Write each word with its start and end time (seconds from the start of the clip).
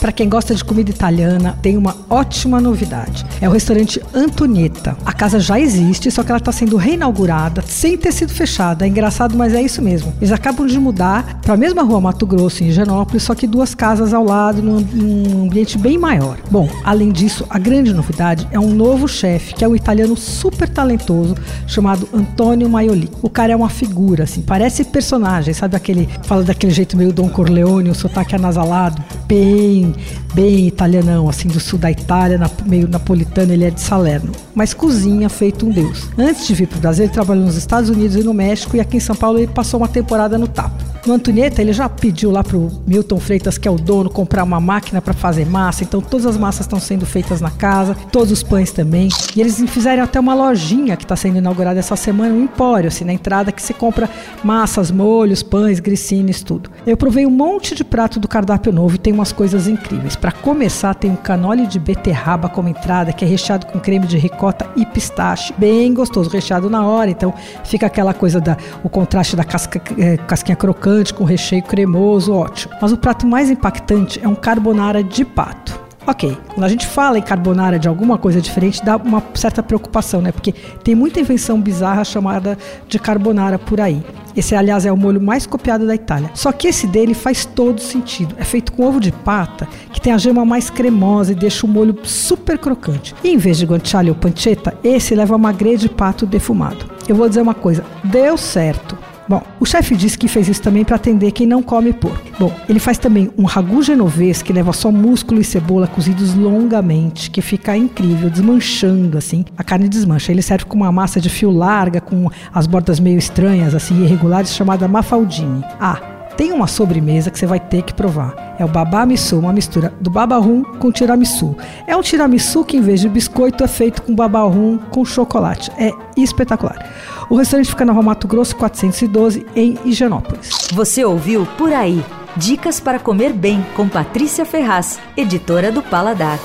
Para 0.00 0.12
quem 0.12 0.30
gosta 0.30 0.54
de 0.54 0.64
comida 0.64 0.88
italiana, 0.88 1.58
tem 1.60 1.76
uma 1.76 1.94
ótima 2.08 2.58
novidade. 2.58 3.26
É 3.38 3.46
o 3.46 3.52
restaurante 3.52 4.00
Antonietta. 4.14 4.96
A 5.04 5.12
casa 5.12 5.38
já 5.38 5.60
existe, 5.60 6.10
só 6.10 6.22
que 6.22 6.30
ela 6.30 6.38
está 6.38 6.50
sendo 6.50 6.78
reinaugurada 6.78 7.62
sem 7.66 7.98
ter 7.98 8.10
sido 8.10 8.32
fechada. 8.32 8.86
É 8.86 8.88
engraçado, 8.88 9.36
mas 9.36 9.52
é 9.52 9.60
isso 9.60 9.82
mesmo. 9.82 10.14
Eles 10.18 10.32
acabam 10.32 10.66
de 10.66 10.78
mudar 10.78 11.40
para 11.42 11.52
a 11.52 11.56
mesma 11.56 11.82
rua 11.82 12.00
Mato 12.00 12.26
Grosso, 12.26 12.64
em 12.64 12.68
Higienópolis, 12.68 13.24
só 13.24 13.34
que 13.34 13.46
duas 13.46 13.74
casas 13.74 14.14
ao 14.14 14.24
lado, 14.24 14.62
num, 14.62 14.80
num 14.80 15.44
ambiente 15.44 15.76
bem 15.76 15.98
maior. 15.98 16.38
Bom, 16.50 16.66
além 16.82 17.12
disso, 17.12 17.44
a 17.50 17.58
grande 17.58 17.92
novidade 17.92 18.48
é 18.50 18.58
um 18.58 18.72
novo 18.72 19.06
chefe, 19.06 19.54
que 19.54 19.62
é 19.62 19.68
um 19.68 19.76
italiano 19.76 20.16
super 20.16 20.68
talentoso, 20.68 21.36
chamado 21.66 22.08
Antônio 22.14 22.70
Maioli. 22.70 23.10
O 23.20 23.28
cara 23.28 23.52
é 23.52 23.56
uma 23.56 23.68
figura, 23.68 24.24
assim, 24.24 24.40
parece 24.40 24.82
personagem, 24.82 25.52
sabe 25.52 25.76
aquele, 25.76 26.08
fala 26.22 26.42
daquele 26.42 26.72
jeito 26.72 26.96
meio 26.96 27.12
Don 27.12 27.28
Corleone, 27.28 27.90
o 27.90 27.94
sotaque 27.94 28.34
anasalado, 28.34 29.02
bem 29.26 29.89
bem, 30.34 30.66
italianão, 30.66 31.28
assim, 31.28 31.48
do 31.48 31.60
sul 31.60 31.78
da 31.78 31.90
Itália, 31.90 32.38
na, 32.38 32.50
meio 32.66 32.88
napolitano, 32.88 33.52
ele 33.52 33.64
é 33.64 33.70
de 33.70 33.80
Salerno. 33.80 34.32
Mas 34.54 34.74
cozinha 34.74 35.28
feito 35.28 35.66
um 35.66 35.70
deus. 35.70 36.08
Antes 36.18 36.46
de 36.46 36.54
vir 36.54 36.66
para 36.66 36.78
o 36.78 36.80
Brasil, 36.80 37.04
ele 37.04 37.12
trabalhou 37.12 37.44
nos 37.44 37.56
Estados 37.56 37.90
Unidos 37.90 38.16
e 38.16 38.22
no 38.22 38.34
México, 38.34 38.76
e 38.76 38.80
aqui 38.80 38.96
em 38.96 39.00
São 39.00 39.16
Paulo 39.16 39.38
ele 39.38 39.48
passou 39.48 39.80
uma 39.80 39.88
temporada 39.88 40.36
no 40.38 40.48
TAP. 40.48 40.89
No 41.06 41.14
Antonieta, 41.14 41.62
ele 41.62 41.72
já 41.72 41.88
pediu 41.88 42.30
lá 42.30 42.44
pro 42.44 42.70
Milton 42.86 43.18
Freitas, 43.18 43.56
que 43.56 43.66
é 43.66 43.70
o 43.70 43.76
dono, 43.76 44.10
comprar 44.10 44.44
uma 44.44 44.60
máquina 44.60 45.00
para 45.00 45.14
fazer 45.14 45.46
massa. 45.46 45.82
Então, 45.82 46.00
todas 46.00 46.26
as 46.26 46.36
massas 46.36 46.66
estão 46.66 46.78
sendo 46.78 47.06
feitas 47.06 47.40
na 47.40 47.50
casa, 47.50 47.96
todos 48.12 48.30
os 48.30 48.42
pães 48.42 48.70
também. 48.70 49.08
E 49.34 49.40
eles 49.40 49.58
fizeram 49.70 50.02
até 50.02 50.20
uma 50.20 50.34
lojinha 50.34 50.98
que 50.98 51.04
está 51.04 51.16
sendo 51.16 51.38
inaugurada 51.38 51.78
essa 51.78 51.96
semana, 51.96 52.34
um 52.34 52.44
empório, 52.44 52.88
assim, 52.88 53.04
na 53.04 53.14
entrada, 53.14 53.50
que 53.50 53.62
se 53.62 53.72
compra 53.72 54.10
massas, 54.44 54.90
molhos, 54.90 55.42
pães, 55.42 55.80
grissines, 55.80 56.42
tudo. 56.42 56.70
Eu 56.86 56.98
provei 56.98 57.24
um 57.24 57.30
monte 57.30 57.74
de 57.74 57.82
prato 57.82 58.20
do 58.20 58.28
cardápio 58.28 58.70
novo 58.70 58.96
e 58.96 58.98
tem 58.98 59.12
umas 59.12 59.32
coisas 59.32 59.66
incríveis. 59.66 60.16
Para 60.16 60.32
começar, 60.32 60.94
tem 60.94 61.10
um 61.10 61.16
canole 61.16 61.66
de 61.66 61.78
beterraba 61.78 62.46
como 62.50 62.68
entrada, 62.68 63.10
que 63.10 63.24
é 63.24 63.28
recheado 63.28 63.64
com 63.66 63.80
creme 63.80 64.06
de 64.06 64.18
ricota 64.18 64.68
e 64.76 64.84
pistache. 64.84 65.54
Bem 65.56 65.94
gostoso, 65.94 66.28
recheado 66.28 66.68
na 66.68 66.86
hora. 66.86 67.10
Então, 67.10 67.32
fica 67.64 67.86
aquela 67.86 68.12
coisa 68.12 68.38
da 68.38 68.58
o 68.84 68.90
contraste 68.90 69.34
da 69.34 69.44
casca, 69.44 69.80
é, 69.98 70.18
casquinha 70.18 70.56
crocante 70.56 70.89
crocante 70.90 71.14
com 71.14 71.24
recheio 71.24 71.62
cremoso, 71.62 72.32
ótimo. 72.32 72.74
Mas 72.80 72.92
o 72.92 72.96
prato 72.96 73.26
mais 73.26 73.48
impactante 73.48 74.20
é 74.22 74.26
um 74.26 74.34
carbonara 74.34 75.04
de 75.04 75.24
pato. 75.24 75.78
Ok, 76.06 76.36
quando 76.54 76.64
a 76.64 76.68
gente 76.68 76.86
fala 76.86 77.18
em 77.18 77.22
carbonara 77.22 77.78
de 77.78 77.86
alguma 77.86 78.18
coisa 78.18 78.40
diferente, 78.40 78.84
dá 78.84 78.96
uma 78.96 79.22
certa 79.34 79.62
preocupação, 79.62 80.20
né? 80.20 80.32
Porque 80.32 80.52
tem 80.82 80.94
muita 80.94 81.20
invenção 81.20 81.60
bizarra 81.60 82.02
chamada 82.04 82.58
de 82.88 82.98
carbonara 82.98 83.58
por 83.58 83.80
aí. 83.80 84.02
Esse, 84.34 84.56
aliás, 84.56 84.84
é 84.84 84.90
o 84.90 84.96
molho 84.96 85.20
mais 85.20 85.46
copiado 85.46 85.86
da 85.86 85.94
Itália. 85.94 86.30
Só 86.34 86.50
que 86.50 86.66
esse 86.66 86.86
dele 86.86 87.14
faz 87.14 87.44
todo 87.44 87.80
sentido. 87.80 88.34
É 88.38 88.44
feito 88.44 88.72
com 88.72 88.84
ovo 88.84 88.98
de 88.98 89.12
pata, 89.12 89.68
que 89.92 90.00
tem 90.00 90.12
a 90.12 90.18
gema 90.18 90.44
mais 90.44 90.70
cremosa 90.70 91.32
e 91.32 91.36
deixa 91.36 91.66
o 91.66 91.68
molho 91.68 91.96
super 92.02 92.58
crocante. 92.58 93.14
E 93.22 93.28
em 93.28 93.36
vez 93.36 93.58
de 93.58 93.66
guanciale 93.66 94.08
ou 94.08 94.16
pancetta, 94.16 94.74
esse 94.82 95.14
leva 95.14 95.38
magre 95.38 95.76
de 95.76 95.88
pato 95.88 96.26
defumado. 96.26 96.86
Eu 97.06 97.14
vou 97.14 97.28
dizer 97.28 97.42
uma 97.42 97.54
coisa, 97.54 97.84
deu 98.02 98.36
certo. 98.36 99.09
Bom, 99.30 99.40
o 99.60 99.64
chefe 99.64 99.94
disse 99.94 100.18
que 100.18 100.26
fez 100.26 100.48
isso 100.48 100.60
também 100.60 100.84
para 100.84 100.96
atender 100.96 101.30
quem 101.30 101.46
não 101.46 101.62
come 101.62 101.92
porco. 101.92 102.18
Bom, 102.36 102.52
ele 102.68 102.80
faz 102.80 102.98
também 102.98 103.30
um 103.38 103.44
ragu 103.44 103.80
genovês 103.80 104.42
que 104.42 104.52
leva 104.52 104.72
só 104.72 104.90
músculo 104.90 105.40
e 105.40 105.44
cebola 105.44 105.86
cozidos 105.86 106.34
longamente, 106.34 107.30
que 107.30 107.40
fica 107.40 107.76
incrível, 107.76 108.28
desmanchando 108.28 109.16
assim. 109.16 109.44
A 109.56 109.62
carne 109.62 109.88
desmancha. 109.88 110.32
Ele 110.32 110.42
serve 110.42 110.64
com 110.64 110.78
uma 110.78 110.90
massa 110.90 111.20
de 111.20 111.28
fio 111.28 111.52
larga, 111.52 112.00
com 112.00 112.28
as 112.52 112.66
bordas 112.66 112.98
meio 112.98 113.18
estranhas, 113.18 113.72
assim, 113.72 114.02
irregulares, 114.02 114.52
chamada 114.52 114.88
mafaldine. 114.88 115.62
Ah, 115.78 116.00
tem 116.36 116.50
uma 116.50 116.66
sobremesa 116.66 117.30
que 117.30 117.38
você 117.38 117.46
vai 117.46 117.60
ter 117.60 117.82
que 117.82 117.94
provar. 117.94 118.56
É 118.58 118.64
o 118.64 118.68
babá 118.68 119.06
uma 119.34 119.52
mistura 119.52 119.92
do 120.00 120.10
babarum 120.10 120.64
com 120.64 120.90
tiramisu. 120.90 121.56
É 121.86 121.96
um 121.96 122.02
tiramisu 122.02 122.64
que 122.64 122.76
em 122.76 122.80
vez 122.80 123.00
de 123.00 123.08
biscoito 123.08 123.62
é 123.62 123.68
feito 123.68 124.02
com 124.02 124.12
babarum 124.12 124.76
com 124.90 125.04
chocolate. 125.04 125.70
É 125.78 125.92
espetacular. 126.16 126.84
O 127.30 127.36
restaurante 127.36 127.70
fica 127.70 127.84
na 127.84 127.92
Rua 127.92 128.02
Mato 128.02 128.26
Grosso 128.26 128.56
412 128.56 129.46
em 129.54 129.78
Higienópolis. 129.84 130.50
Você 130.72 131.04
ouviu 131.04 131.46
Por 131.56 131.72
Aí. 131.72 132.04
Dicas 132.36 132.80
para 132.80 132.98
comer 132.98 133.32
bem 133.32 133.64
com 133.76 133.88
Patrícia 133.88 134.44
Ferraz, 134.44 134.98
editora 135.16 135.70
do 135.70 135.80
Paladar. 135.80 136.40